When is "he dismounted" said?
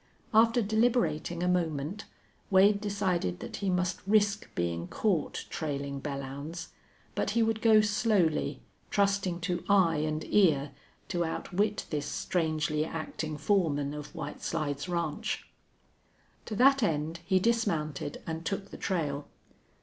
17.23-18.23